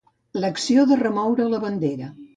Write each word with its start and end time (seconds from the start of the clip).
L'acció 0.43 0.87
de 0.93 0.97
remoure 1.03 1.47
la 1.53 1.63
bandera. 1.67 2.11